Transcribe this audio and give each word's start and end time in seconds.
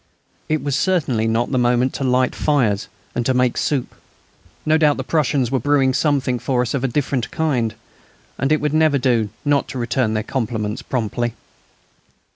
It 0.49 0.63
was 0.63 0.75
certainly 0.75 1.27
not 1.27 1.51
the 1.51 1.59
moment 1.59 1.93
to 1.93 2.03
light 2.03 2.33
fires 2.33 2.87
and 3.13 3.35
make 3.35 3.55
soup; 3.55 3.93
no 4.65 4.75
doubt 4.75 4.97
the 4.97 5.03
Prussians 5.03 5.51
were 5.51 5.59
brewing 5.59 5.93
something 5.93 6.39
for 6.39 6.63
us 6.63 6.73
of 6.73 6.83
a 6.83 6.87
different 6.87 7.29
kind, 7.29 7.75
and 8.39 8.51
it 8.51 8.61
would 8.61 8.73
never 8.73 8.97
do 8.97 9.29
not 9.45 9.67
to 9.67 9.77
return 9.77 10.15
their 10.15 10.23
compliments 10.23 10.81
promptly. 10.81 11.35